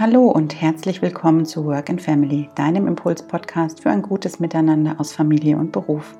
[0.00, 5.12] Hallo und herzlich willkommen zu Work and Family, deinem Impuls-Podcast für ein gutes Miteinander aus
[5.12, 6.16] Familie und Beruf.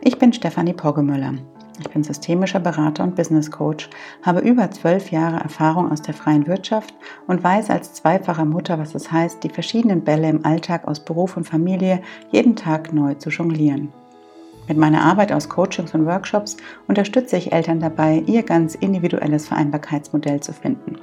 [0.00, 1.34] Ich bin Stefanie Poggemöller.
[1.78, 3.90] Ich bin systemischer Berater und Business Coach,
[4.22, 6.94] habe über zwölf Jahre Erfahrung aus der freien Wirtschaft
[7.26, 11.36] und weiß als zweifache Mutter, was es heißt, die verschiedenen Bälle im Alltag aus Beruf
[11.36, 12.00] und Familie
[12.30, 13.92] jeden Tag neu zu jonglieren.
[14.68, 16.56] Mit meiner Arbeit aus Coachings und Workshops
[16.86, 20.96] unterstütze ich Eltern dabei, ihr ganz individuelles Vereinbarkeitsmodell zu finden.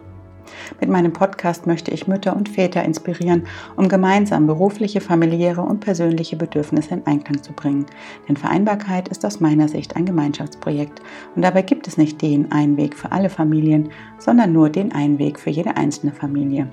[0.79, 3.43] Mit meinem Podcast möchte ich Mütter und Väter inspirieren,
[3.75, 7.85] um gemeinsam berufliche, familiäre und persönliche Bedürfnisse in Einklang zu bringen.
[8.27, 11.01] Denn Vereinbarkeit ist aus meiner Sicht ein Gemeinschaftsprojekt
[11.35, 15.19] und dabei gibt es nicht den einen Weg für alle Familien, sondern nur den einen
[15.19, 16.67] Weg für jede einzelne Familie.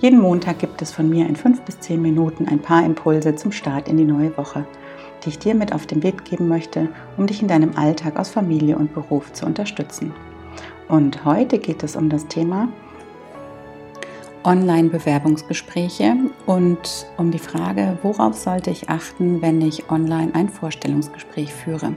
[0.00, 3.50] Jeden Montag gibt es von mir in fünf bis zehn Minuten ein paar Impulse zum
[3.50, 4.64] Start in die neue Woche,
[5.24, 8.28] die ich dir mit auf den Weg geben möchte, um dich in deinem Alltag aus
[8.28, 10.12] Familie und Beruf zu unterstützen.
[10.88, 12.68] Und heute geht es um das Thema
[14.44, 21.94] Online-Bewerbungsgespräche und um die Frage, worauf sollte ich achten, wenn ich online ein Vorstellungsgespräch führe.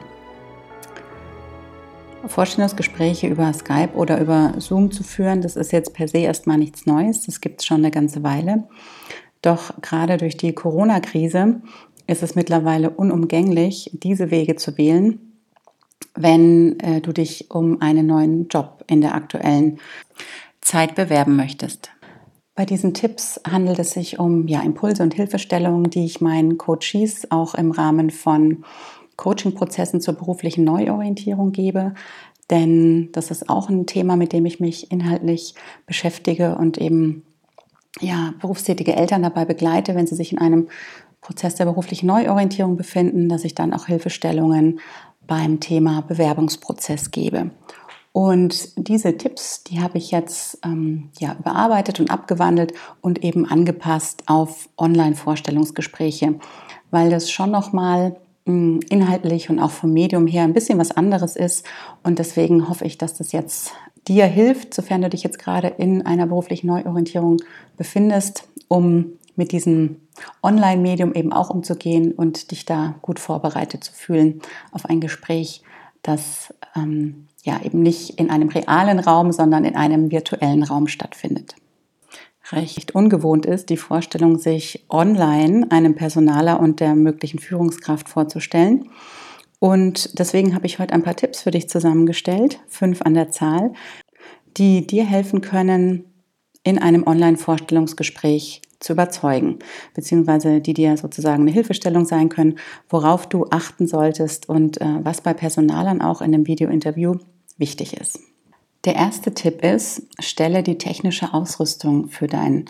[2.27, 6.85] Vorstellungsgespräche über Skype oder über Zoom zu führen, das ist jetzt per se erstmal nichts
[6.85, 8.67] Neues, das gibt es schon eine ganze Weile.
[9.41, 11.61] Doch gerade durch die Corona-Krise
[12.07, 15.30] ist es mittlerweile unumgänglich, diese Wege zu wählen,
[16.15, 19.79] wenn äh, du dich um einen neuen Job in der aktuellen
[20.61, 21.91] Zeit bewerben möchtest.
[22.55, 27.31] Bei diesen Tipps handelt es sich um ja, Impulse und Hilfestellungen, die ich meinen Coaches
[27.31, 28.65] auch im Rahmen von
[29.15, 31.93] Coaching-Prozessen zur beruflichen Neuorientierung gebe.
[32.49, 37.23] Denn das ist auch ein Thema, mit dem ich mich inhaltlich beschäftige und eben
[37.99, 40.67] ja, berufstätige Eltern dabei begleite, wenn sie sich in einem
[41.21, 44.79] Prozess der beruflichen Neuorientierung befinden, dass ich dann auch Hilfestellungen
[45.31, 47.51] beim Thema Bewerbungsprozess gebe.
[48.11, 54.23] Und diese Tipps, die habe ich jetzt ähm, ja, überarbeitet und abgewandelt und eben angepasst
[54.25, 56.35] auf Online-Vorstellungsgespräche,
[56.89, 61.37] weil das schon nochmal hm, inhaltlich und auch vom Medium her ein bisschen was anderes
[61.37, 61.65] ist.
[62.03, 63.71] Und deswegen hoffe ich, dass das jetzt
[64.09, 67.37] dir hilft, sofern du dich jetzt gerade in einer beruflichen Neuorientierung
[67.77, 69.97] befindest, um mit diesem
[70.43, 75.63] Online-Medium eben auch umzugehen und dich da gut vorbereitet zu fühlen auf ein Gespräch,
[76.01, 81.55] das ähm, ja eben nicht in einem realen Raum, sondern in einem virtuellen Raum stattfindet.
[82.51, 88.89] Recht ungewohnt ist die Vorstellung, sich online einem Personaler und der möglichen Führungskraft vorzustellen.
[89.59, 93.73] Und deswegen habe ich heute ein paar Tipps für dich zusammengestellt, fünf an der Zahl,
[94.57, 96.10] die dir helfen können,
[96.63, 99.59] in einem Online-Vorstellungsgespräch zu überzeugen,
[99.93, 102.57] beziehungsweise die dir sozusagen eine Hilfestellung sein können,
[102.89, 107.15] worauf du achten solltest und äh, was bei Personalern auch in dem Video-Interview
[107.57, 108.19] wichtig ist.
[108.85, 112.65] Der erste Tipp ist, stelle die technische Ausrüstung für dein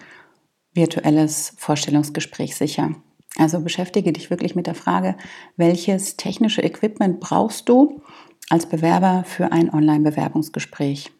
[0.74, 2.96] virtuelles Vorstellungsgespräch sicher.
[3.38, 5.16] Also beschäftige dich wirklich mit der Frage,
[5.56, 8.02] welches technische Equipment brauchst du
[8.50, 11.12] als Bewerber für ein Online-Bewerbungsgespräch?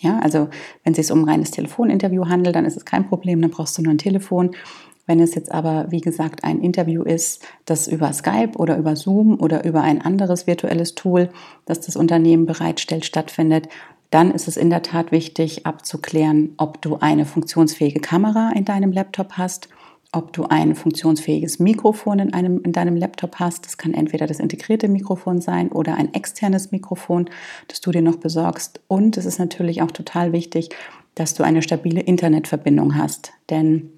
[0.00, 0.48] Ja, also
[0.84, 3.78] wenn es sich um ein reines Telefoninterview handelt, dann ist es kein Problem, dann brauchst
[3.78, 4.54] du nur ein Telefon.
[5.06, 9.40] Wenn es jetzt aber, wie gesagt, ein Interview ist, das über Skype oder über Zoom
[9.40, 11.30] oder über ein anderes virtuelles Tool,
[11.64, 13.68] das das Unternehmen bereitstellt, stattfindet,
[14.10, 18.92] dann ist es in der Tat wichtig abzuklären, ob du eine funktionsfähige Kamera in deinem
[18.92, 19.68] Laptop hast
[20.16, 23.66] ob du ein funktionsfähiges Mikrofon in, einem, in deinem Laptop hast.
[23.66, 27.28] Das kann entweder das integrierte Mikrofon sein oder ein externes Mikrofon,
[27.68, 28.80] das du dir noch besorgst.
[28.88, 30.70] Und es ist natürlich auch total wichtig,
[31.14, 33.32] dass du eine stabile Internetverbindung hast.
[33.50, 33.90] Denn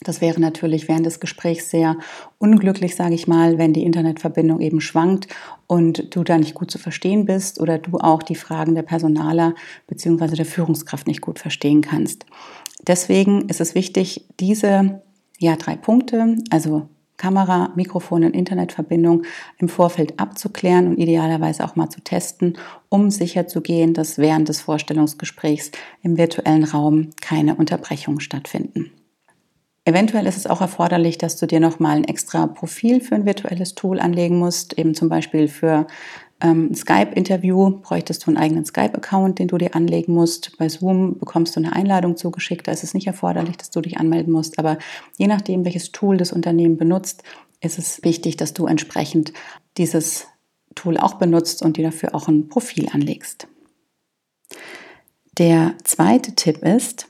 [0.00, 1.96] das wäre natürlich während des Gesprächs sehr
[2.38, 5.28] unglücklich, sage ich mal, wenn die Internetverbindung eben schwankt
[5.68, 9.54] und du da nicht gut zu verstehen bist oder du auch die Fragen der Personaler
[9.86, 10.34] bzw.
[10.34, 12.26] der Führungskraft nicht gut verstehen kannst.
[12.84, 15.02] Deswegen ist es wichtig, diese
[15.42, 19.22] ja, drei Punkte, also Kamera, Mikrofon und Internetverbindung
[19.58, 22.58] im Vorfeld abzuklären und idealerweise auch mal zu testen,
[22.88, 25.70] um sicherzugehen, dass während des Vorstellungsgesprächs
[26.02, 28.90] im virtuellen Raum keine Unterbrechungen stattfinden.
[29.84, 33.74] Eventuell ist es auch erforderlich, dass du dir nochmal ein extra Profil für ein virtuelles
[33.74, 35.88] Tool anlegen musst, eben zum Beispiel für
[36.42, 40.58] ähm, Skype-Interview bräuchtest du einen eigenen Skype-Account, den du dir anlegen musst.
[40.58, 42.66] Bei Zoom bekommst du eine Einladung zugeschickt.
[42.66, 44.58] Da ist es nicht erforderlich, dass du dich anmelden musst.
[44.58, 44.78] Aber
[45.16, 47.22] je nachdem, welches Tool das Unternehmen benutzt,
[47.60, 49.32] ist es wichtig, dass du entsprechend
[49.78, 50.26] dieses
[50.74, 53.46] Tool auch benutzt und dir dafür auch ein Profil anlegst.
[55.38, 57.08] Der zweite Tipp ist,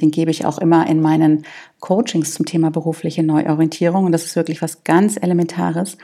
[0.00, 1.46] den gebe ich auch immer in meinen
[1.80, 4.04] Coachings zum Thema berufliche Neuorientierung.
[4.04, 5.96] Und das ist wirklich was ganz Elementares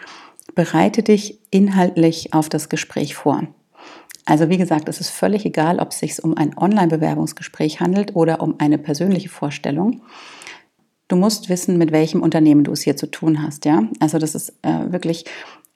[0.54, 3.42] bereite dich inhaltlich auf das Gespräch vor.
[4.24, 8.40] Also wie gesagt, es ist völlig egal, ob es sich um ein Online-Bewerbungsgespräch handelt oder
[8.40, 10.02] um eine persönliche Vorstellung.
[11.08, 13.64] Du musst wissen, mit welchem Unternehmen du es hier zu tun hast.
[13.64, 15.24] Ja, also das ist äh, wirklich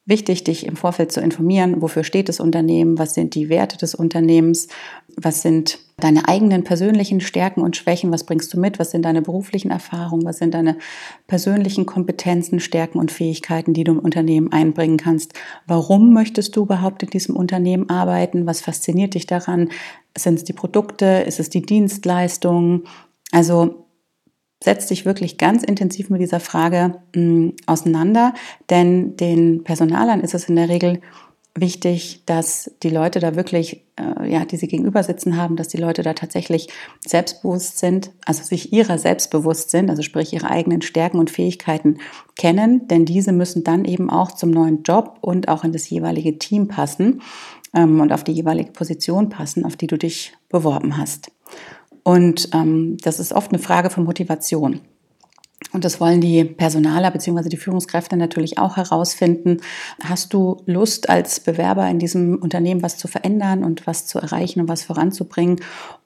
[0.07, 3.95] wichtig, dich im Vorfeld zu informieren, wofür steht das Unternehmen, was sind die Werte des
[3.95, 4.69] Unternehmens,
[5.17, 9.23] was sind deine eigenen persönlichen Stärken und Schwächen, was bringst du mit, was sind deine
[9.23, 10.77] beruflichen Erfahrungen, was sind deine
[11.27, 15.35] persönlichen Kompetenzen, Stärken und Fähigkeiten, die du im Unternehmen einbringen kannst.
[15.67, 18.47] Warum möchtest du überhaupt in diesem Unternehmen arbeiten?
[18.47, 19.71] Was fasziniert dich daran?
[20.17, 21.25] Sind es die Produkte?
[21.27, 22.85] Ist es die Dienstleistung?
[23.31, 23.85] Also
[24.65, 28.35] setz dich wirklich ganz intensiv mit dieser Frage mh, hm, auseinander,
[28.71, 31.01] denn den Personalern ist es in der Regel
[31.57, 35.77] wichtig, dass die Leute da wirklich, äh, ja, die sie gegenüber sitzen haben, dass die
[35.77, 36.69] Leute da tatsächlich
[37.07, 41.99] selbstbewusst sind, also sich ihrer selbst bewusst sind, also sprich ihre eigenen Stärken und Fähigkeiten
[42.37, 46.39] kennen, denn diese müssen dann eben auch zum neuen Job und auch in das jeweilige
[46.39, 47.23] Team passen
[47.73, 51.31] ähm, und auf die jeweilige Position passen, auf die du dich beworben hast.
[52.03, 54.81] Und ähm, das ist oft eine Frage von Motivation.
[55.73, 57.49] Und das wollen die Personaler bzw.
[57.49, 59.59] die Führungskräfte natürlich auch herausfinden.
[60.03, 64.61] Hast du Lust als Bewerber in diesem Unternehmen was zu verändern und was zu erreichen
[64.61, 65.61] und was voranzubringen?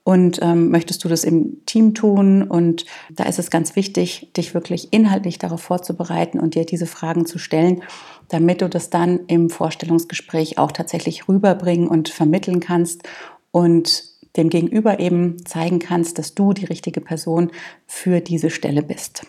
[0.04, 2.42] Und ähm, möchtest du das im Team tun?
[2.42, 7.26] Und da ist es ganz wichtig, dich wirklich inhaltlich darauf vorzubereiten und dir diese Fragen
[7.26, 7.82] zu stellen,
[8.28, 13.02] damit du das dann im Vorstellungsgespräch auch tatsächlich rüberbringen und vermitteln kannst
[13.50, 14.04] und
[14.36, 17.50] dem Gegenüber eben zeigen kannst, dass du die richtige Person
[17.86, 19.26] für diese Stelle bist.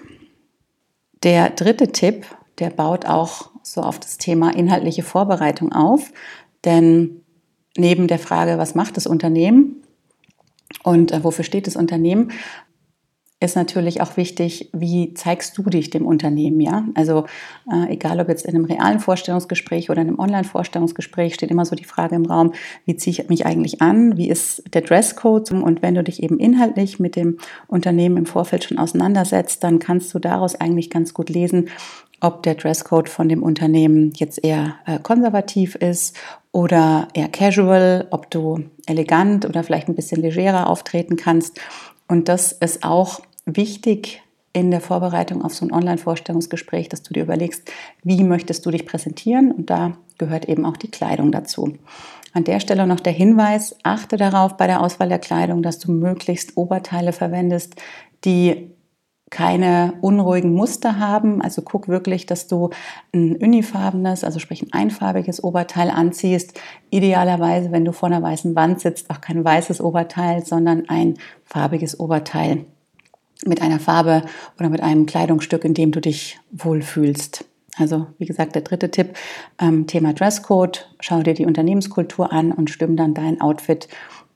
[1.24, 2.26] Der dritte Tipp,
[2.60, 6.12] der baut auch so auf das Thema inhaltliche Vorbereitung auf,
[6.66, 7.22] denn
[7.78, 9.84] neben der Frage, was macht das Unternehmen
[10.84, 12.32] und äh, wofür steht das Unternehmen,
[13.42, 16.86] ist natürlich auch wichtig, wie zeigst du dich dem Unternehmen, ja?
[16.94, 17.26] Also
[17.72, 21.76] äh, egal ob jetzt in einem realen Vorstellungsgespräch oder in einem Online-Vorstellungsgespräch steht immer so
[21.76, 22.54] die Frage im Raum,
[22.86, 26.38] wie ziehe ich mich eigentlich an, wie ist der Dresscode und wenn du dich eben
[26.38, 27.38] inhaltlich mit dem
[27.68, 31.70] Unternehmen im Vorfeld schon auseinandersetzt, dann kannst du daraus eigentlich ganz gut lesen,
[32.22, 36.18] ob der Dresscode von dem Unternehmen jetzt eher äh, konservativ ist
[36.52, 41.62] oder eher casual, ob du elegant oder vielleicht ein bisschen legerer auftreten kannst.
[42.10, 43.22] Und das ist auch
[43.56, 44.22] wichtig
[44.54, 47.72] in der Vorbereitung auf so ein Online-Vorstellungsgespräch, dass du dir überlegst,
[48.04, 51.78] wie möchtest du dich präsentieren und da gehört eben auch die Kleidung dazu.
[52.34, 55.92] An der Stelle noch der Hinweis, achte darauf bei der Auswahl der Kleidung, dass du
[55.92, 57.76] möglichst Oberteile verwendest,
[58.26, 58.72] die
[59.30, 61.42] keine unruhigen Muster haben.
[61.42, 62.72] Also guck wirklich, dass du
[63.14, 66.60] ein unifarbenes, also sprich ein einfarbiges Oberteil anziehst.
[66.90, 72.00] Idealerweise, wenn du vor einer weißen Wand sitzt, auch kein weißes Oberteil, sondern ein farbiges
[72.00, 72.66] Oberteil
[73.46, 74.24] mit einer Farbe
[74.60, 77.46] oder mit einem Kleidungsstück, in dem du dich wohlfühlst.
[77.78, 79.16] Also wie gesagt, der dritte Tipp,
[79.60, 80.90] ähm, Thema Dresscode.
[81.00, 83.88] Schau dir die Unternehmenskultur an und stimm dann dein Outfit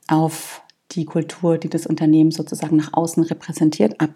[0.08, 0.62] auf
[0.92, 4.10] die Kultur, die das Unternehmen sozusagen nach außen repräsentiert, ab.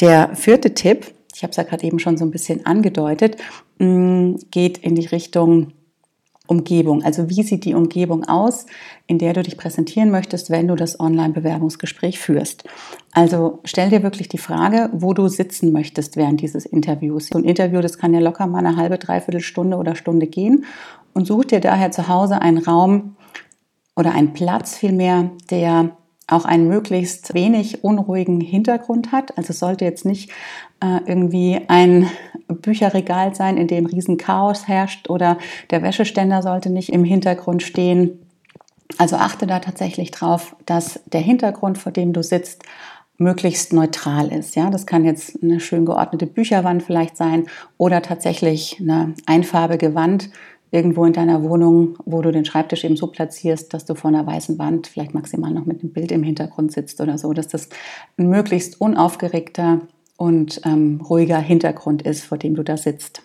[0.00, 3.36] Der vierte Tipp, ich habe es ja gerade eben schon so ein bisschen angedeutet,
[3.78, 5.72] mm, geht in die Richtung
[6.46, 7.02] Umgebung.
[7.02, 8.66] Also wie sieht die Umgebung aus,
[9.06, 12.64] in der du dich präsentieren möchtest, wenn du das Online-Bewerbungsgespräch führst?
[13.12, 17.28] Also stell dir wirklich die Frage, wo du sitzen möchtest während dieses Interviews.
[17.28, 20.64] So ein Interview, das kann ja locker mal eine halbe, dreiviertel Stunde oder Stunde gehen
[21.14, 23.16] und such dir daher zu Hause einen Raum
[23.96, 25.96] oder einen Platz vielmehr, der
[26.28, 29.36] auch einen möglichst wenig unruhigen Hintergrund hat.
[29.38, 30.30] Also es sollte jetzt nicht
[30.80, 32.08] äh, irgendwie ein
[32.48, 35.38] Bücherregal sein, in dem riesen Chaos herrscht oder
[35.70, 38.26] der Wäscheständer sollte nicht im Hintergrund stehen.
[38.98, 42.64] Also achte da tatsächlich drauf, dass der Hintergrund, vor dem du sitzt,
[43.18, 44.56] möglichst neutral ist.
[44.56, 47.46] Ja, das kann jetzt eine schön geordnete Bücherwand vielleicht sein
[47.78, 50.30] oder tatsächlich eine einfarbige Wand
[50.76, 54.26] irgendwo in deiner Wohnung, wo du den Schreibtisch eben so platzierst, dass du vor einer
[54.26, 57.70] weißen Wand vielleicht maximal noch mit einem Bild im Hintergrund sitzt oder so, dass das
[58.18, 59.80] ein möglichst unaufgeregter
[60.18, 63.22] und ähm, ruhiger Hintergrund ist, vor dem du da sitzt.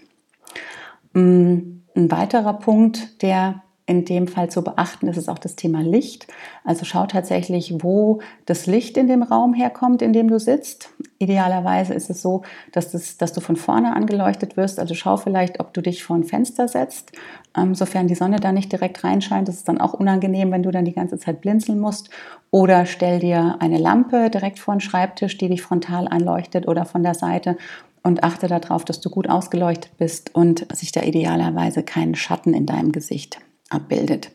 [1.13, 5.81] Mm, ein weiterer Punkt, der in dem Fall zu beachten ist, ist auch das Thema
[5.81, 6.25] Licht.
[6.63, 10.89] Also schau tatsächlich, wo das Licht in dem Raum herkommt, in dem du sitzt.
[11.19, 14.79] Idealerweise ist es so, dass, das, dass du von vorne angeleuchtet wirst.
[14.79, 17.11] Also schau vielleicht, ob du dich vor ein Fenster setzt,
[17.57, 19.49] ähm, sofern die Sonne da nicht direkt reinscheint.
[19.49, 22.09] Das ist dann auch unangenehm, wenn du dann die ganze Zeit blinzeln musst.
[22.49, 27.03] Oder stell dir eine Lampe direkt vor den Schreibtisch, die dich frontal anleuchtet oder von
[27.03, 27.57] der Seite
[28.03, 32.65] und achte darauf, dass du gut ausgeleuchtet bist und sich da idealerweise keinen Schatten in
[32.65, 34.31] deinem Gesicht abbildet.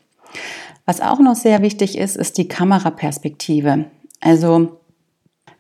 [0.84, 3.86] Was auch noch sehr wichtig ist, ist die Kameraperspektive.
[4.20, 4.80] Also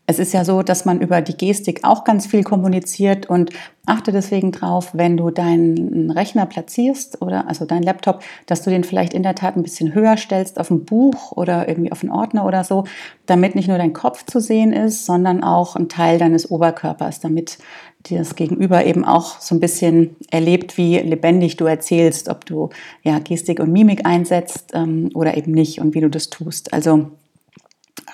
[0.08, 3.50] Es ist ja so, dass man über die Gestik auch ganz viel kommuniziert und
[3.86, 8.84] achte deswegen drauf, wenn du deinen Rechner platzierst oder also deinen Laptop, dass du den
[8.84, 12.12] vielleicht in der Tat ein bisschen höher stellst auf ein Buch oder irgendwie auf einen
[12.12, 12.84] Ordner oder so,
[13.26, 17.58] damit nicht nur dein Kopf zu sehen ist, sondern auch ein Teil deines Oberkörpers, damit
[18.06, 22.70] dir das Gegenüber eben auch so ein bisschen erlebt, wie lebendig du erzählst, ob du
[23.02, 26.72] ja Gestik und Mimik einsetzt ähm, oder eben nicht und wie du das tust.
[26.72, 27.10] Also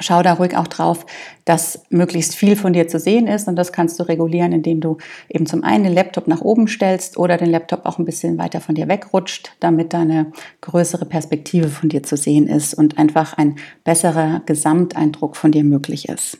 [0.00, 1.06] schau da ruhig auch drauf,
[1.44, 4.98] dass möglichst viel von dir zu sehen ist und das kannst du regulieren, indem du
[5.28, 8.60] eben zum einen den Laptop nach oben stellst oder den Laptop auch ein bisschen weiter
[8.60, 13.36] von dir wegrutscht, damit da eine größere Perspektive von dir zu sehen ist und einfach
[13.36, 16.38] ein besserer Gesamteindruck von dir möglich ist.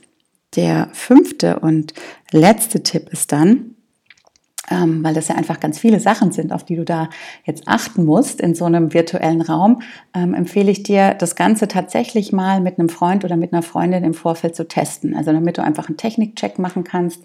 [0.56, 1.94] Der fünfte und
[2.30, 3.74] letzte Tipp ist dann,
[4.72, 7.10] ähm, weil das ja einfach ganz viele Sachen sind, auf die du da
[7.44, 9.82] jetzt achten musst in so einem virtuellen Raum,
[10.14, 14.02] ähm, empfehle ich dir, das Ganze tatsächlich mal mit einem Freund oder mit einer Freundin
[14.02, 15.14] im Vorfeld zu testen.
[15.14, 17.22] Also damit du einfach einen Technikcheck machen kannst,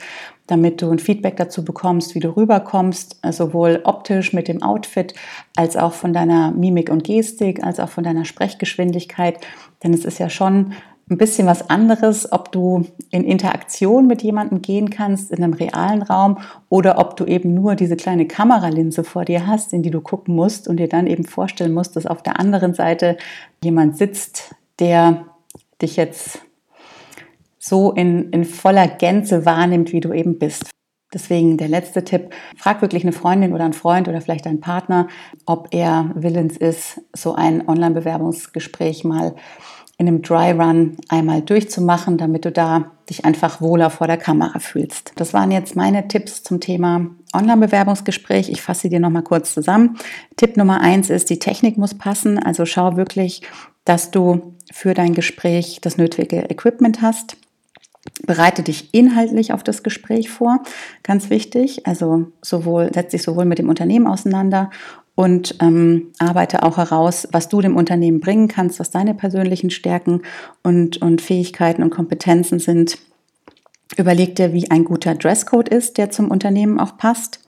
[0.48, 5.14] damit du ein Feedback dazu bekommst, wie du rüberkommst, sowohl optisch mit dem Outfit
[5.56, 9.40] als auch von deiner Mimik und Gestik, als auch von deiner Sprechgeschwindigkeit.
[9.84, 10.74] Denn es ist ja schon
[11.10, 16.02] ein bisschen was anderes, ob du in Interaktion mit jemandem gehen kannst in einem realen
[16.02, 20.02] Raum oder ob du eben nur diese kleine Kameralinse vor dir hast, in die du
[20.02, 23.18] gucken musst und dir dann eben vorstellen musst, dass auf der anderen Seite
[23.64, 25.26] jemand sitzt, der
[25.82, 26.42] dich jetzt
[27.58, 30.70] so in, in voller Gänze wahrnimmt, wie du eben bist.
[31.14, 35.08] Deswegen der letzte Tipp, frag wirklich eine Freundin oder einen Freund oder vielleicht einen Partner,
[35.46, 39.36] ob er willens ist, so ein Online-Bewerbungsgespräch mal
[39.98, 44.60] in einem Dry Run einmal durchzumachen, damit du da dich einfach wohler vor der Kamera
[44.60, 45.14] fühlst.
[45.16, 48.50] Das waren jetzt meine Tipps zum Thema Online-Bewerbungsgespräch.
[48.50, 49.98] Ich fasse sie dir nochmal kurz zusammen.
[50.36, 52.38] Tipp Nummer eins ist, die Technik muss passen.
[52.38, 53.42] Also schau wirklich,
[53.86, 57.38] dass du für dein Gespräch das nötige Equipment hast.
[58.26, 60.62] Bereite dich inhaltlich auf das Gespräch vor,
[61.04, 61.88] ganz wichtig.
[61.88, 64.70] Also sowohl setz dich sowohl mit dem Unternehmen auseinander
[65.18, 70.22] und ähm, arbeite auch heraus, was du dem Unternehmen bringen kannst, was deine persönlichen Stärken
[70.62, 73.00] und, und Fähigkeiten und Kompetenzen sind.
[73.98, 77.40] Überleg dir, wie ein guter Dresscode ist, der zum Unternehmen auch passt.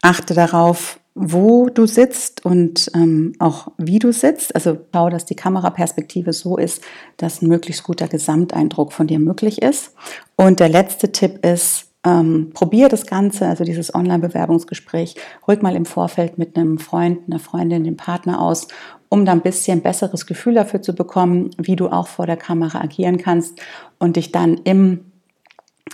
[0.00, 4.54] Achte darauf, wo du sitzt und ähm, auch wie du sitzt.
[4.54, 6.84] Also schau, dass die Kameraperspektive so ist,
[7.16, 9.92] dass ein möglichst guter Gesamteindruck von dir möglich ist.
[10.36, 15.14] Und der letzte Tipp ist, ähm, probier das Ganze, also dieses Online-Bewerbungsgespräch,
[15.46, 18.68] ruhig mal im Vorfeld mit einem Freund, einer Freundin, dem Partner aus,
[19.08, 22.80] um da ein bisschen besseres Gefühl dafür zu bekommen, wie du auch vor der Kamera
[22.80, 23.60] agieren kannst
[23.98, 25.12] und dich dann im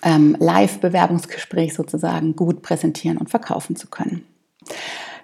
[0.03, 4.25] ähm, Live-Bewerbungsgespräch sozusagen gut präsentieren und verkaufen zu können.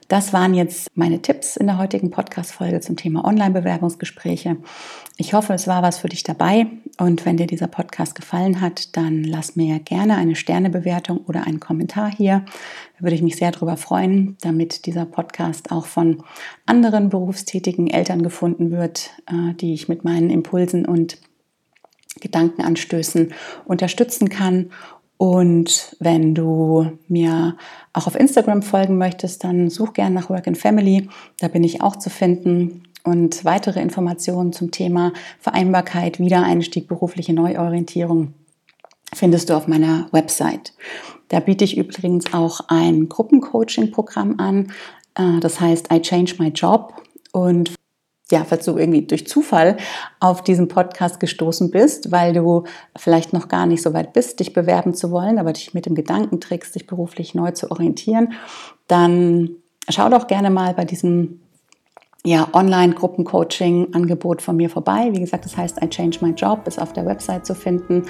[0.08, 4.58] Das waren jetzt meine Tipps in der heutigen Podcast-Folge zum Thema Online-Bewerbungsgespräche.
[5.16, 6.66] Ich hoffe, es war was für dich dabei.
[6.98, 11.58] Und wenn dir dieser Podcast gefallen hat, dann lass mir gerne eine Sternebewertung oder einen
[11.58, 12.44] Kommentar hier.
[12.98, 16.22] Da würde ich mich sehr darüber freuen, damit dieser Podcast auch von
[16.66, 21.18] anderen berufstätigen Eltern gefunden wird, äh, die ich mit meinen Impulsen und
[22.20, 23.32] Gedankenanstößen
[23.64, 24.70] unterstützen kann
[25.16, 27.56] und wenn du mir
[27.92, 31.08] auch auf Instagram folgen möchtest, dann such gerne nach Work and Family.
[31.38, 32.82] Da bin ich auch zu finden.
[33.04, 38.32] Und weitere Informationen zum Thema Vereinbarkeit, Wiedereinstieg, berufliche Neuorientierung
[39.12, 40.72] findest du auf meiner Website.
[41.28, 44.72] Da biete ich übrigens auch ein Gruppencoaching-Programm an.
[45.14, 46.94] Äh, das heißt I Change My Job.
[47.32, 47.74] Und
[48.30, 49.76] ja, falls du irgendwie durch Zufall
[50.18, 52.64] auf diesen Podcast gestoßen bist, weil du
[52.96, 55.94] vielleicht noch gar nicht so weit bist, dich bewerben zu wollen, aber dich mit dem
[55.94, 58.32] Gedanken trägst, dich beruflich neu zu orientieren,
[58.88, 59.50] dann
[59.90, 61.40] schau doch gerne mal bei diesem
[62.24, 65.10] ja, Online-Gruppencoaching-Angebot von mir vorbei.
[65.12, 68.04] Wie gesagt, das heißt I Change My Job, ist auf der Website zu finden.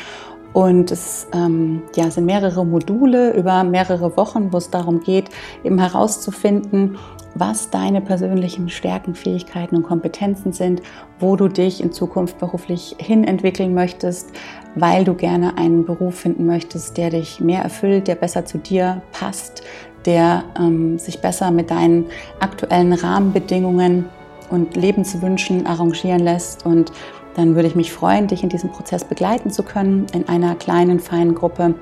[0.52, 5.30] Und es ähm, ja, sind mehrere Module über mehrere Wochen, wo es darum geht,
[5.64, 6.97] eben herauszufinden,
[7.35, 10.83] was deine persönlichen Stärken, Fähigkeiten und Kompetenzen sind,
[11.19, 14.31] wo du dich in Zukunft beruflich hin entwickeln möchtest,
[14.75, 19.03] weil du gerne einen Beruf finden möchtest, der dich mehr erfüllt, der besser zu dir
[19.12, 19.62] passt,
[20.07, 22.07] der ähm, sich besser mit deinen
[22.41, 24.07] aktuellen Rahmenbedingungen
[24.50, 26.67] und Lebenswünschen arrangieren lässt.
[26.67, 26.93] Und
[27.35, 31.00] dann würde ich mich freuen, dich in diesem Prozess begleiten zu können in einer kleinen,
[31.00, 31.75] feinen Gruppe.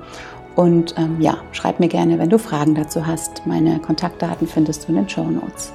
[0.55, 3.45] Und ähm, ja, schreib mir gerne, wenn du Fragen dazu hast.
[3.45, 5.73] Meine Kontaktdaten findest du in den Show Notes.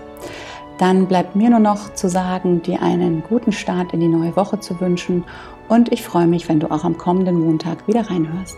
[0.79, 4.61] Dann bleibt mir nur noch zu sagen, dir einen guten Start in die neue Woche
[4.61, 5.25] zu wünschen.
[5.69, 8.57] Und ich freue mich, wenn du auch am kommenden Montag wieder reinhörst.